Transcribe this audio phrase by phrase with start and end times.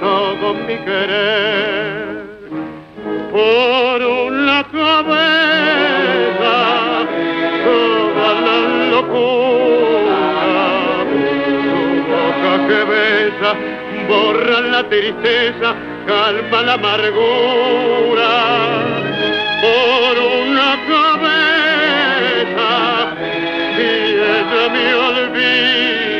[0.00, 2.26] todo mi querer
[3.32, 6.54] por una cabeza
[7.64, 8.58] toda la
[8.90, 10.20] locura
[11.12, 11.76] su
[12.10, 13.50] boca que besa
[14.08, 15.68] borra la tristeza
[16.06, 18.32] calma la amargura
[19.62, 22.70] por una cabeza
[23.78, 26.15] ella me olvida.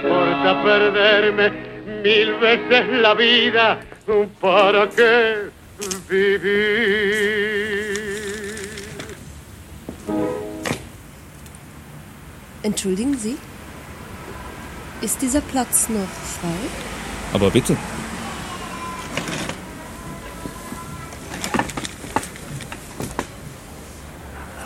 [0.00, 1.50] ¿Qué importa perderme
[2.04, 3.80] mil veces la vida?
[4.40, 5.50] ¿Para qué
[6.08, 6.68] vivir?
[12.62, 13.36] Entschuldigen Sie,
[15.00, 16.68] ist dieser Platz noch frei?
[17.32, 17.76] Aber bitte.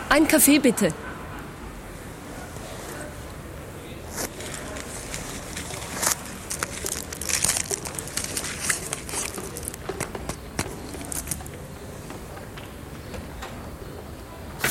[0.09, 0.93] Ein Kaffee bitte.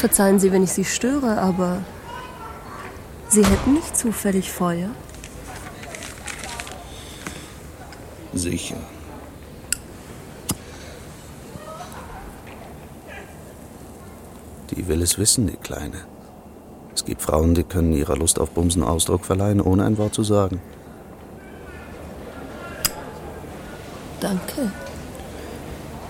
[0.03, 1.79] Verzeihen Sie, wenn ich Sie störe, aber
[3.29, 4.91] Sie hätten nicht zufällig Feuer?
[8.35, 8.79] Sicher.
[14.73, 15.99] Die will es wissen, die Kleine.
[16.93, 20.25] Es gibt Frauen, die können ihrer Lust auf Bumsen Ausdruck verleihen, ohne ein Wort zu
[20.25, 20.61] sagen.
[24.19, 24.73] Danke.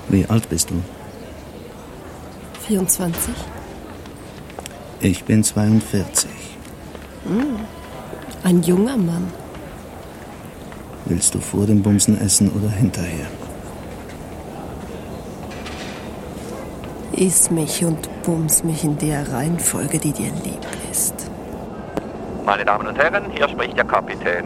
[0.08, 0.82] Wie alt bist du?
[2.66, 3.34] 24?
[5.04, 6.30] Ich bin 42.
[8.44, 9.32] Ein junger Mann.
[11.06, 13.26] Willst du vor dem Bumsen essen oder hinterher?
[17.14, 21.14] Iss mich und bums mich in der Reihenfolge, die dir lieb ist.
[22.46, 24.44] Meine Damen und Herren, hier spricht der Kapitän.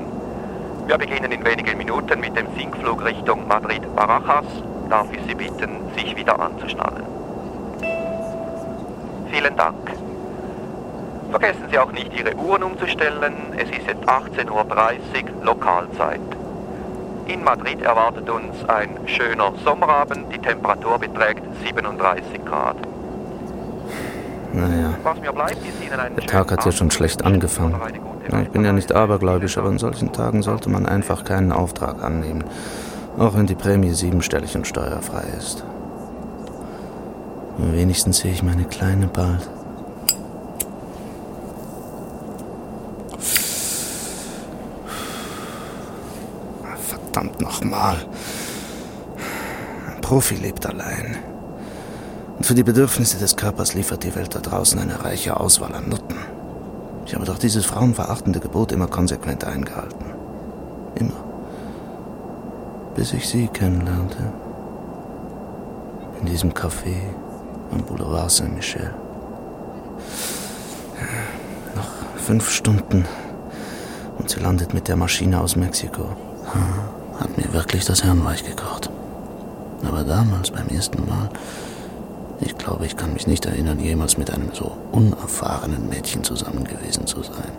[0.87, 4.47] Wir beginnen in wenigen Minuten mit dem Sinkflug Richtung Madrid-Barajas.
[4.88, 7.05] Darf ich Sie bitten, sich wieder anzuschnallen.
[9.31, 10.06] Vielen Dank.
[11.38, 13.34] Vergessen Sie auch nicht, Ihre Uhren umzustellen.
[13.58, 16.20] Es ist jetzt 18.30 Uhr Lokalzeit.
[17.26, 20.34] In Madrid erwartet uns ein schöner Sommerabend.
[20.34, 22.76] Die Temperatur beträgt 37 Grad.
[24.54, 24.94] Naja,
[26.16, 27.82] der Tag hat ja schon schlecht angefangen.
[28.42, 32.44] Ich bin ja nicht abergläubisch, aber an solchen Tagen sollte man einfach keinen Auftrag annehmen.
[33.19, 35.66] Auch wenn die Prämie siebenstellig und steuerfrei ist.
[37.58, 39.50] Wenigstens sehe ich meine Kleine bald.
[46.88, 47.97] Verdammt nochmal.
[49.88, 51.16] Ein Profi lebt allein.
[52.36, 55.88] Und für die Bedürfnisse des Körpers liefert die Welt da draußen eine reiche Auswahl an
[55.88, 56.19] Nutten.
[57.06, 60.06] Ich habe doch dieses frauenverachtende Gebot immer konsequent eingehalten.
[60.96, 61.25] Immer.
[62.94, 64.32] Bis ich sie kennenlernte.
[66.20, 66.94] In diesem Café
[67.72, 68.92] am Boulevard Saint-Michel.
[71.75, 73.06] Noch fünf Stunden
[74.19, 76.16] und sie landet mit der Maschine aus Mexiko.
[77.18, 78.90] Hat mir wirklich das Hirn weich gekocht.
[79.86, 81.28] Aber damals, beim ersten Mal,
[82.40, 87.06] ich glaube, ich kann mich nicht erinnern, jemals mit einem so unerfahrenen Mädchen zusammen gewesen
[87.06, 87.52] zu sein.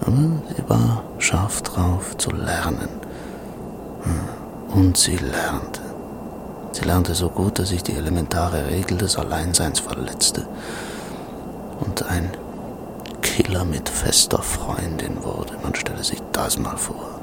[0.00, 0.16] Aber
[0.56, 2.88] sie war scharf drauf zu lernen.
[4.02, 4.80] Hm.
[4.80, 5.80] Und sie lernte.
[6.72, 10.46] Sie lernte so gut, dass ich die elementare Regel des Alleinseins verletzte
[11.80, 12.30] und ein
[13.20, 15.52] Killer mit fester Freundin wurde.
[15.62, 17.21] Man stelle sich das mal vor.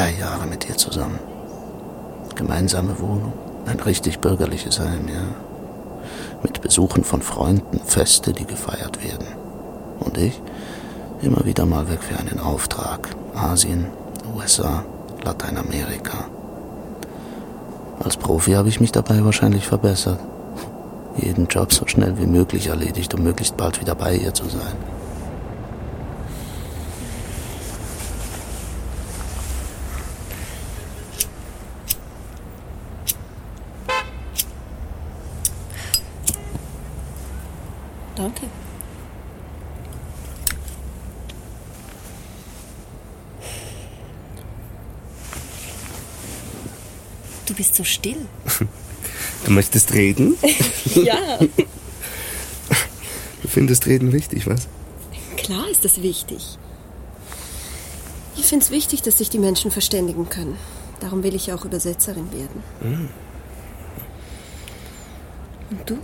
[0.00, 1.18] Drei Jahre mit ihr zusammen.
[2.34, 3.34] Gemeinsame Wohnung,
[3.66, 5.20] ein richtig bürgerliches Heim, ja.
[6.42, 9.26] Mit Besuchen von Freunden, Feste, die gefeiert werden.
[9.98, 10.40] Und ich
[11.20, 13.10] immer wieder mal weg für einen Auftrag.
[13.34, 13.88] Asien,
[14.34, 14.84] USA,
[15.22, 16.24] Lateinamerika.
[18.02, 20.18] Als Profi habe ich mich dabei wahrscheinlich verbessert.
[21.18, 24.99] Jeden Job so schnell wie möglich erledigt, um möglichst bald wieder bei ihr zu sein.
[38.20, 38.42] Danke.
[47.46, 48.26] Du bist so still.
[49.46, 50.36] Du möchtest reden?
[50.94, 51.38] ja.
[51.38, 51.48] Du
[53.48, 54.68] findest Reden wichtig, was?
[55.38, 56.58] Klar ist das wichtig.
[58.36, 60.58] Ich finde es wichtig, dass sich die Menschen verständigen können.
[61.00, 62.62] Darum will ich auch Übersetzerin werden.
[62.82, 63.08] Mhm.
[65.70, 65.96] Und du?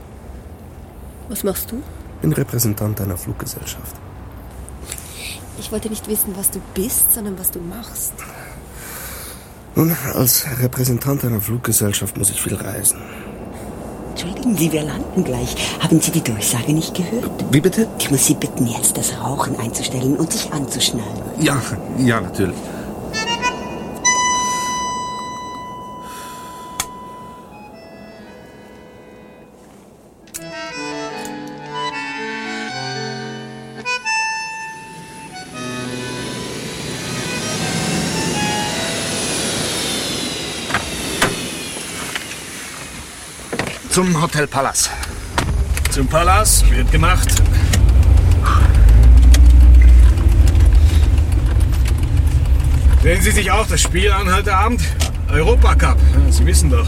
[1.29, 1.83] Was machst du?
[2.23, 3.97] Bin Repräsentant einer Fluggesellschaft.
[5.59, 8.13] Ich wollte nicht wissen, was du bist, sondern was du machst.
[9.75, 12.99] Nun, als Repräsentant einer Fluggesellschaft muss ich viel reisen.
[14.11, 15.55] Entschuldigen Sie, wir landen gleich.
[15.81, 17.45] Haben Sie die Durchsage nicht gehört?
[17.51, 17.87] Wie bitte?
[17.99, 21.23] Ich muss Sie bitten, jetzt das Rauchen einzustellen und sich anzuschnallen.
[21.39, 21.61] Ja,
[21.99, 22.57] ja, natürlich.
[43.97, 44.91] Zum Hotel Palace.
[45.91, 47.31] Zum Palast wird gemacht.
[53.03, 54.83] Sehen Sie sich auch das Spiel an heute Abend?
[55.31, 55.97] Europacup.
[56.29, 56.87] Sie wissen doch.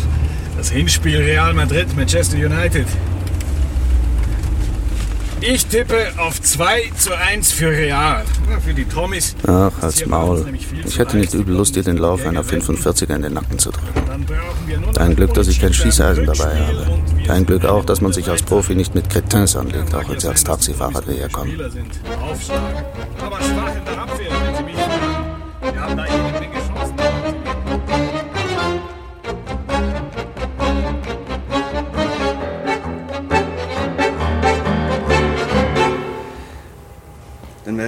[0.59, 2.87] Das Hinspiel Real Madrid, Manchester United.
[5.41, 8.25] Ich tippe auf 2 zu 1 für Real.
[8.51, 9.37] Ja, für die Trommis.
[9.47, 10.47] Ach, als Maul.
[10.85, 14.27] Ich hätte nicht übel Lust, dir den Lauf einer 45er in den Nacken zu drücken.
[14.95, 17.01] Dein Glück, dass ich kein Schießeisen dabei habe.
[17.27, 20.29] Dein Glück auch, dass man sich als Profi nicht mit Cretins anlegt, auch wenn sie
[20.29, 21.61] als Taxifahrer daherkommen.
[22.21, 22.85] Aufschlagen.
[23.21, 24.58] Aber schwach in der Abwehr,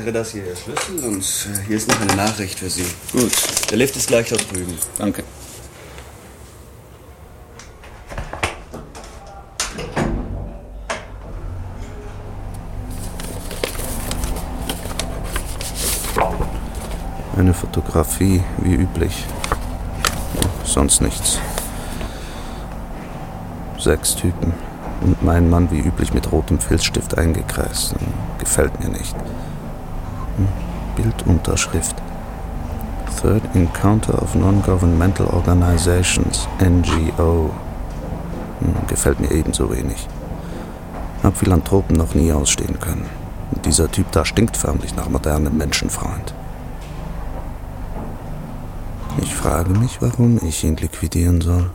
[0.04, 2.86] wäre das hier Ihr Schlüssel und äh, hier ist noch eine Nachricht für Sie.
[3.12, 3.32] Gut,
[3.70, 4.78] Der Lift ist gleich dort drüben.
[4.98, 5.22] danke.
[17.36, 19.24] Eine Fotografie, wie üblich.
[20.64, 21.38] Sonst nichts.
[23.78, 24.52] Sechs Typen.
[25.02, 27.94] Und mein Mann wie üblich mit rotem Filzstift eingekreist.
[28.38, 29.14] Gefällt mir nicht.
[30.96, 31.96] Bildunterschrift.
[33.20, 37.50] Third Encounter of Non-Governmental Organizations, NGO.
[38.60, 40.08] Hm, Gefällt mir ebenso wenig.
[41.22, 43.06] Hab Philanthropen noch nie ausstehen können.
[43.64, 46.32] Dieser Typ da stinkt förmlich nach modernem Menschenfreund.
[49.20, 51.70] Ich frage mich, warum ich ihn liquidieren soll.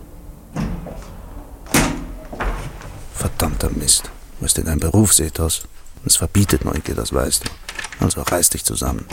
[3.13, 4.05] Verdammter Mist.
[4.39, 5.67] Du bist in deinem Berufsethos.
[6.05, 7.49] Es verbietet Neugier, das weißt du.
[7.99, 9.07] Also reiß dich zusammen.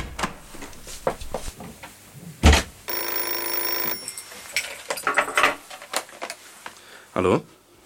[7.14, 7.43] Hallo?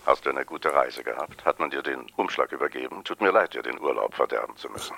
[0.07, 1.45] Hast du eine gute Reise gehabt?
[1.45, 3.03] Hat man dir den Umschlag übergeben?
[3.03, 4.95] Tut mir leid, dir den Urlaub verderben zu müssen.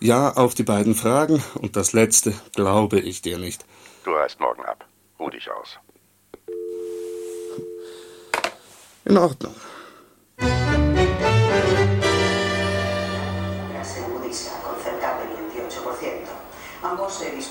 [0.00, 1.42] Ja, auf die beiden Fragen.
[1.54, 3.64] Und das letzte glaube ich dir nicht.
[4.02, 4.84] Du reist morgen ab.
[5.20, 5.78] Ruh dich aus.
[9.04, 9.54] In Ordnung.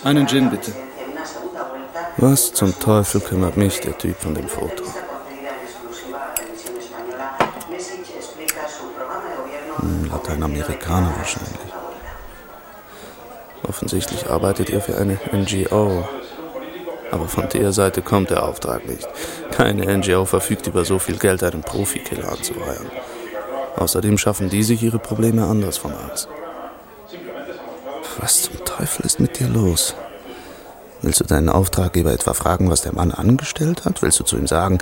[0.04, 0.72] Einen Gin bitte.
[2.18, 4.84] Was zum Teufel kümmert mich der Typ von dem Foto?
[9.78, 11.72] Hm, Lateinamerikaner wahrscheinlich.
[13.68, 16.08] Offensichtlich arbeitet er für eine NGO.
[17.12, 19.08] Aber von der Seite kommt der Auftrag nicht.
[19.52, 22.90] Keine NGO verfügt über so viel Geld, einen Profikiller anzuheuern.
[23.76, 26.28] Außerdem schaffen die sich ihre Probleme anders vom Arzt.
[28.20, 29.96] Was zum Teufel ist mit dir los?
[31.02, 34.02] Willst du deinen Auftraggeber etwa fragen, was der Mann angestellt hat?
[34.02, 34.80] Willst du zu ihm sagen,